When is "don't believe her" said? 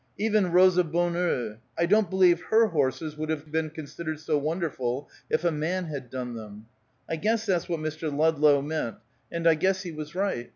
1.85-2.65